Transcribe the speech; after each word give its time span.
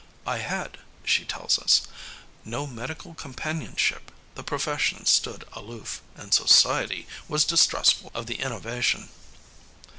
I 0.25 0.39
had," 0.39 0.79
she 1.05 1.25
tells 1.25 1.59
us, 1.59 1.83
"no 2.43 2.65
medical 2.65 3.13
companionship, 3.13 4.11
the 4.33 4.41
profession 4.41 5.05
stood 5.05 5.45
aloof, 5.53 6.01
and 6.15 6.33
society 6.33 7.05
was 7.27 7.45
distrustful 7.45 8.09
of 8.15 8.25
the 8.25 8.37
innovation." 8.41 9.09